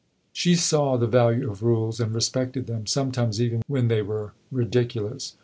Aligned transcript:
She 0.33 0.55
saw 0.55 0.97
the 0.97 1.05
value 1.05 1.47
of 1.51 1.61
rules, 1.61 1.99
and 1.99 2.11
respected 2.15 2.65
them, 2.65 2.87
sometimes 2.87 3.39
even 3.39 3.61
when 3.67 3.87
they 3.87 4.01
were 4.01 4.33
ridiculous. 4.51 5.35